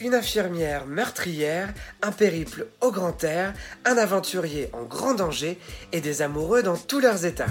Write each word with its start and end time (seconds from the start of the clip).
une 0.00 0.14
infirmière 0.14 0.86
meurtrière, 0.86 1.72
un 2.02 2.12
périple 2.12 2.66
au 2.80 2.90
grand 2.90 3.22
air, 3.24 3.52
un 3.84 3.96
aventurier 3.96 4.68
en 4.72 4.82
grand 4.82 5.14
danger 5.14 5.58
et 5.92 6.00
des 6.00 6.22
amoureux 6.22 6.62
dans 6.62 6.76
tous 6.76 7.00
leurs 7.00 7.24
états. 7.24 7.46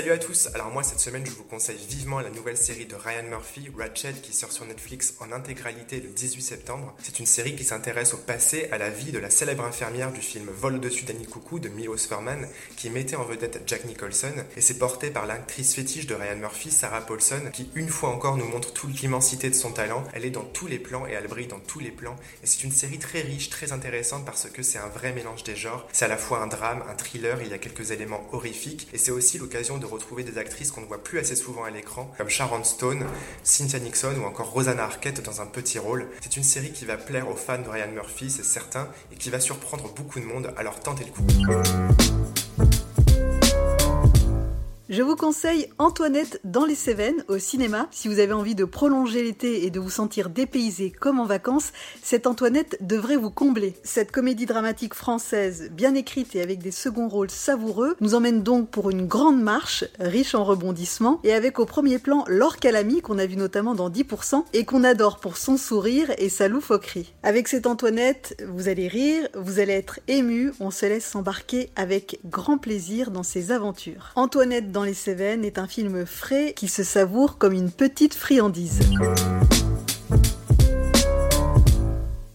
Salut 0.00 0.12
à 0.12 0.18
tous, 0.18 0.48
alors 0.54 0.70
moi 0.70 0.82
cette 0.82 0.98
semaine 0.98 1.26
je 1.26 1.30
vous 1.30 1.44
conseille 1.44 1.76
vivement 1.76 2.20
la 2.20 2.30
nouvelle 2.30 2.56
série 2.56 2.86
de 2.86 2.94
Ryan 2.94 3.24
Murphy, 3.24 3.68
Ratchet, 3.76 4.14
qui 4.22 4.32
sort 4.32 4.50
sur 4.50 4.64
Netflix 4.64 5.12
en 5.20 5.30
intégralité 5.30 6.00
le 6.00 6.08
18 6.08 6.40
septembre. 6.40 6.94
C'est 7.02 7.18
une 7.18 7.26
série 7.26 7.54
qui 7.54 7.64
s'intéresse 7.64 8.14
au 8.14 8.16
passé, 8.16 8.70
à 8.72 8.78
la 8.78 8.88
vie 8.88 9.12
de 9.12 9.18
la 9.18 9.28
célèbre 9.28 9.62
infirmière 9.62 10.10
du 10.10 10.22
film 10.22 10.48
Vol 10.48 10.76
au-dessus 10.76 11.04
d'Annie 11.04 11.26
Coucou 11.26 11.58
de 11.58 11.68
Milos 11.68 11.98
Forman, 12.08 12.48
qui 12.78 12.88
mettait 12.88 13.16
en 13.16 13.24
vedette 13.24 13.60
Jack 13.66 13.84
Nicholson, 13.84 14.32
et 14.56 14.62
c'est 14.62 14.78
porté 14.78 15.10
par 15.10 15.26
l'actrice 15.26 15.74
fétiche 15.74 16.06
de 16.06 16.14
Ryan 16.14 16.36
Murphy, 16.36 16.70
Sarah 16.70 17.02
Paulson, 17.02 17.50
qui 17.52 17.68
une 17.74 17.90
fois 17.90 18.08
encore 18.08 18.38
nous 18.38 18.48
montre 18.48 18.72
toute 18.72 19.02
l'immensité 19.02 19.50
de 19.50 19.54
son 19.54 19.72
talent. 19.72 20.04
Elle 20.14 20.24
est 20.24 20.30
dans 20.30 20.44
tous 20.44 20.66
les 20.66 20.78
plans 20.78 21.06
et 21.06 21.12
elle 21.12 21.28
brille 21.28 21.46
dans 21.46 21.60
tous 21.60 21.80
les 21.80 21.90
plans, 21.90 22.16
et 22.42 22.46
c'est 22.46 22.64
une 22.64 22.72
série 22.72 22.98
très 22.98 23.20
riche, 23.20 23.50
très 23.50 23.72
intéressante 23.72 24.24
parce 24.24 24.48
que 24.48 24.62
c'est 24.62 24.78
un 24.78 24.88
vrai 24.88 25.12
mélange 25.12 25.44
des 25.44 25.56
genres. 25.56 25.86
C'est 25.92 26.06
à 26.06 26.08
la 26.08 26.16
fois 26.16 26.38
un 26.38 26.46
drame, 26.46 26.82
un 26.88 26.94
thriller, 26.94 27.42
il 27.42 27.48
y 27.48 27.52
a 27.52 27.58
quelques 27.58 27.90
éléments 27.90 28.26
horrifiques, 28.32 28.88
et 28.94 28.98
c'est 28.98 29.10
aussi 29.10 29.36
l'occasion 29.36 29.76
de 29.76 29.89
retrouver 29.90 30.24
des 30.24 30.38
actrices 30.38 30.70
qu'on 30.72 30.80
ne 30.80 30.86
voit 30.86 31.02
plus 31.02 31.18
assez 31.18 31.36
souvent 31.36 31.64
à 31.64 31.70
l'écran, 31.70 32.12
comme 32.16 32.28
Sharon 32.28 32.64
Stone, 32.64 33.04
Cynthia 33.42 33.78
Nixon 33.78 34.14
ou 34.20 34.24
encore 34.24 34.50
Rosanna 34.50 34.84
Arquette 34.84 35.22
dans 35.24 35.40
un 35.40 35.46
petit 35.46 35.78
rôle. 35.78 36.06
C'est 36.20 36.36
une 36.36 36.42
série 36.42 36.72
qui 36.72 36.84
va 36.84 36.96
plaire 36.96 37.28
aux 37.28 37.36
fans 37.36 37.58
de 37.58 37.68
Ryan 37.68 37.90
Murphy, 37.92 38.30
c'est 38.30 38.44
certain, 38.44 38.88
et 39.12 39.16
qui 39.16 39.30
va 39.30 39.40
surprendre 39.40 39.92
beaucoup 39.94 40.20
de 40.20 40.24
monde, 40.24 40.52
alors 40.56 40.80
tentez 40.80 41.04
le 41.04 41.10
coup. 41.10 42.19
Je 44.92 45.02
vous 45.02 45.14
conseille 45.14 45.68
Antoinette 45.78 46.40
dans 46.42 46.64
les 46.64 46.74
Cévennes 46.74 47.22
au 47.28 47.38
cinéma. 47.38 47.86
Si 47.92 48.08
vous 48.08 48.18
avez 48.18 48.32
envie 48.32 48.56
de 48.56 48.64
prolonger 48.64 49.22
l'été 49.22 49.64
et 49.64 49.70
de 49.70 49.78
vous 49.78 49.88
sentir 49.88 50.30
dépaysé 50.30 50.90
comme 50.90 51.20
en 51.20 51.26
vacances, 51.26 51.70
cette 52.02 52.26
Antoinette 52.26 52.76
devrait 52.80 53.16
vous 53.16 53.30
combler. 53.30 53.74
Cette 53.84 54.10
comédie 54.10 54.46
dramatique 54.46 54.94
française, 54.94 55.70
bien 55.70 55.94
écrite 55.94 56.34
et 56.34 56.42
avec 56.42 56.58
des 56.58 56.72
seconds 56.72 57.06
rôles 57.06 57.30
savoureux, 57.30 57.94
nous 58.00 58.16
emmène 58.16 58.42
donc 58.42 58.68
pour 58.70 58.90
une 58.90 59.06
grande 59.06 59.40
marche, 59.40 59.84
riche 60.00 60.34
en 60.34 60.42
rebondissements, 60.42 61.20
et 61.22 61.34
avec 61.34 61.60
au 61.60 61.66
premier 61.66 62.00
plan 62.00 62.24
Laure 62.26 62.56
Calamy, 62.56 63.00
qu'on 63.00 63.18
a 63.18 63.26
vu 63.26 63.36
notamment 63.36 63.76
dans 63.76 63.90
10%, 63.90 64.42
et 64.54 64.64
qu'on 64.64 64.82
adore 64.82 65.20
pour 65.20 65.36
son 65.36 65.56
sourire 65.56 66.10
et 66.18 66.28
sa 66.28 66.48
loufoquerie. 66.48 67.14
Avec 67.22 67.46
cette 67.46 67.68
Antoinette, 67.68 68.42
vous 68.48 68.66
allez 68.66 68.88
rire, 68.88 69.28
vous 69.36 69.60
allez 69.60 69.74
être 69.74 70.00
ému, 70.08 70.50
on 70.58 70.72
se 70.72 70.86
laisse 70.86 71.06
s'embarquer 71.06 71.70
avec 71.76 72.18
grand 72.24 72.58
plaisir 72.58 73.12
dans 73.12 73.22
ses 73.22 73.52
aventures. 73.52 74.10
Antoinette 74.16 74.72
les 74.84 74.94
Cévennes 74.94 75.44
est 75.44 75.58
un 75.58 75.66
film 75.66 76.06
frais 76.06 76.52
qui 76.54 76.68
se 76.68 76.82
savoure 76.82 77.38
comme 77.38 77.52
une 77.52 77.70
petite 77.70 78.14
friandise. 78.14 78.80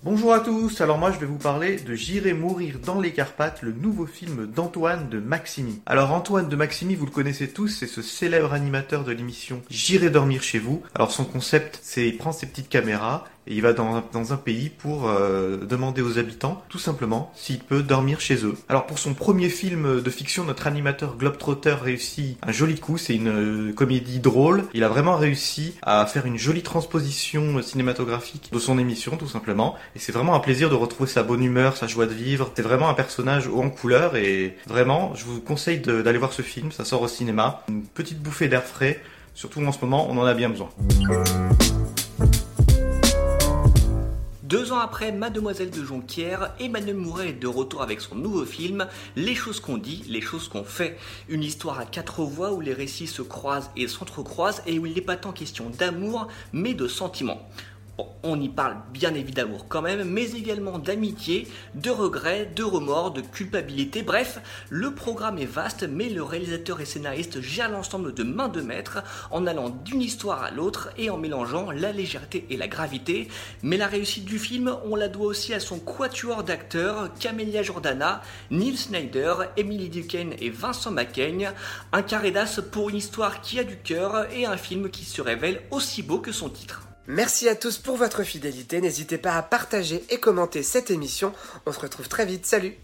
Bonjour 0.03 0.33
à 0.33 0.39
tous, 0.39 0.81
alors 0.81 0.97
moi 0.97 1.11
je 1.11 1.19
vais 1.19 1.25
vous 1.25 1.37
parler 1.37 1.77
de 1.77 1.95
J'irai 1.95 2.33
mourir 2.33 2.79
dans 2.85 3.01
les 3.01 3.11
Carpates, 3.11 3.63
le 3.63 3.71
nouveau 3.71 4.05
film 4.05 4.45
d'Antoine 4.45 5.09
de 5.09 5.19
Maximi. 5.19 5.81
Alors 5.87 6.11
Antoine 6.11 6.47
de 6.47 6.55
Maximi, 6.55 6.95
vous 6.95 7.05
le 7.05 7.11
connaissez 7.11 7.47
tous, 7.47 7.69
c'est 7.69 7.87
ce 7.87 8.01
célèbre 8.01 8.53
animateur 8.53 9.03
de 9.03 9.11
l'émission 9.11 9.61
J'irai 9.69 10.09
dormir 10.09 10.43
chez 10.43 10.59
vous. 10.59 10.83
Alors 10.93 11.11
son 11.11 11.25
concept, 11.25 11.79
c'est 11.81 12.07
il 12.07 12.17
prend 12.17 12.31
ses 12.31 12.45
petites 12.45 12.69
caméras, 12.69 13.25
et 13.47 13.55
il 13.55 13.61
va 13.61 13.73
dans, 13.73 14.03
dans 14.11 14.33
un 14.33 14.37
pays 14.37 14.69
pour 14.69 15.07
euh, 15.07 15.57
demander 15.57 16.01
aux 16.01 16.17
habitants, 16.17 16.63
tout 16.69 16.79
simplement, 16.79 17.31
s'il 17.35 17.59
peut 17.59 17.83
dormir 17.83 18.19
chez 18.19 18.45
eux. 18.45 18.55
Alors 18.69 18.85
pour 18.85 18.99
son 18.99 19.13
premier 19.13 19.49
film 19.49 20.01
de 20.01 20.09
fiction, 20.09 20.43
notre 20.43 20.67
animateur 20.67 21.15
Globetrotter 21.17 21.75
réussit 21.81 22.37
un 22.41 22.51
joli 22.51 22.79
coup, 22.79 22.97
c'est 22.97 23.15
une 23.15 23.69
euh, 23.69 23.73
comédie 23.73 24.19
drôle. 24.19 24.65
Il 24.73 24.83
a 24.83 24.89
vraiment 24.89 25.15
réussi 25.15 25.75
à 25.81 26.05
faire 26.05 26.25
une 26.25 26.37
jolie 26.37 26.63
transposition 26.63 27.61
cinématographique 27.61 28.49
de 28.51 28.59
son 28.59 28.79
émission, 28.79 29.17
tout 29.17 29.27
simplement. 29.27 29.75
Et 29.95 29.99
c'est 29.99 30.11
vraiment 30.11 30.35
un 30.35 30.39
plaisir 30.39 30.69
de 30.69 30.75
retrouver 30.75 31.09
sa 31.09 31.23
bonne 31.23 31.43
humeur, 31.43 31.77
sa 31.77 31.87
joie 31.87 32.05
de 32.05 32.13
vivre. 32.13 32.51
C'est 32.55 32.61
vraiment 32.61 32.89
un 32.89 32.93
personnage 32.93 33.47
haut 33.47 33.61
en 33.61 33.69
couleur 33.69 34.15
et 34.15 34.57
vraiment, 34.67 35.13
je 35.15 35.25
vous 35.25 35.41
conseille 35.41 35.79
d'aller 35.79 36.17
voir 36.17 36.33
ce 36.33 36.41
film, 36.41 36.71
ça 36.71 36.85
sort 36.85 37.01
au 37.01 37.07
cinéma. 37.07 37.63
Une 37.69 37.83
petite 37.83 38.21
bouffée 38.21 38.47
d'air 38.47 38.63
frais, 38.63 39.01
surtout 39.33 39.63
en 39.65 39.71
ce 39.71 39.79
moment, 39.81 40.07
on 40.09 40.17
en 40.17 40.25
a 40.25 40.33
bien 40.33 40.49
besoin. 40.49 40.69
Deux 44.45 44.71
ans 44.71 44.77
après 44.77 45.11
Mademoiselle 45.11 45.71
de 45.71 45.83
Jonquière, 45.83 46.53
Emmanuel 46.59 46.95
Mouret 46.95 47.29
est 47.29 47.33
de 47.33 47.47
retour 47.47 47.81
avec 47.81 47.99
son 47.99 48.13
nouveau 48.13 48.45
film 48.45 48.85
Les 49.15 49.33
choses 49.33 49.59
qu'on 49.59 49.79
dit, 49.79 50.05
les 50.07 50.21
choses 50.21 50.49
qu'on 50.49 50.63
fait. 50.63 50.99
Une 51.29 51.41
histoire 51.41 51.79
à 51.79 51.85
quatre 51.85 52.21
voix 52.21 52.53
où 52.53 52.61
les 52.61 52.73
récits 52.73 53.07
se 53.07 53.23
croisent 53.23 53.71
et 53.75 53.87
s'entrecroisent 53.87 54.61
et 54.67 54.77
où 54.77 54.85
il 54.85 54.93
n'est 54.93 55.01
pas 55.01 55.17
tant 55.17 55.31
question 55.31 55.71
d'amour 55.71 56.27
mais 56.53 56.75
de 56.75 56.87
sentiments 56.87 57.41
on 58.23 58.41
y 58.41 58.49
parle 58.49 58.77
bien 58.91 59.13
évidemment 59.13 59.59
quand 59.69 59.81
même, 59.81 60.03
mais 60.03 60.31
également 60.31 60.79
d'amitié, 60.79 61.47
de 61.75 61.89
regrets, 61.89 62.51
de 62.55 62.63
remords, 62.63 63.11
de 63.11 63.21
culpabilité. 63.21 64.03
Bref, 64.03 64.39
le 64.69 64.93
programme 64.93 65.37
est 65.37 65.45
vaste, 65.45 65.87
mais 65.87 66.09
le 66.09 66.23
réalisateur 66.23 66.81
et 66.81 66.85
scénariste 66.85 67.41
gère 67.41 67.69
l'ensemble 67.69 68.13
de 68.13 68.23
main 68.23 68.47
de 68.47 68.61
maître 68.61 69.03
en 69.31 69.45
allant 69.45 69.69
d'une 69.69 70.01
histoire 70.01 70.43
à 70.43 70.51
l'autre 70.51 70.89
et 70.97 71.09
en 71.09 71.17
mélangeant 71.17 71.71
la 71.71 71.91
légèreté 71.91 72.45
et 72.49 72.57
la 72.57 72.67
gravité. 72.67 73.27
Mais 73.63 73.77
la 73.77 73.87
réussite 73.87 74.25
du 74.25 74.39
film, 74.39 74.75
on 74.85 74.95
la 74.95 75.07
doit 75.07 75.27
aussi 75.27 75.53
à 75.53 75.59
son 75.59 75.79
quatuor 75.79 76.43
d'acteurs, 76.43 77.13
Camélia 77.19 77.63
Jordana, 77.63 78.21
Neil 78.51 78.77
Snyder, 78.77 79.35
Emily 79.57 79.89
Duquesne 79.89 80.33
et 80.39 80.49
Vincent 80.49 80.91
Macaigne. 80.91 81.51
Un 81.91 82.01
carré 82.01 82.31
d'as 82.31 82.59
pour 82.71 82.89
une 82.89 82.97
histoire 82.97 83.41
qui 83.41 83.59
a 83.59 83.63
du 83.63 83.77
cœur 83.77 84.31
et 84.31 84.45
un 84.45 84.57
film 84.57 84.89
qui 84.89 85.05
se 85.05 85.21
révèle 85.21 85.61
aussi 85.71 86.01
beau 86.01 86.19
que 86.19 86.31
son 86.31 86.49
titre. 86.49 86.81
Merci 87.07 87.47
à 87.49 87.55
tous 87.55 87.77
pour 87.77 87.97
votre 87.97 88.23
fidélité. 88.23 88.81
N'hésitez 88.81 89.17
pas 89.17 89.35
à 89.37 89.43
partager 89.43 90.03
et 90.09 90.19
commenter 90.19 90.63
cette 90.63 90.89
émission. 90.89 91.33
On 91.65 91.71
se 91.71 91.79
retrouve 91.79 92.07
très 92.07 92.25
vite. 92.25 92.45
Salut 92.45 92.75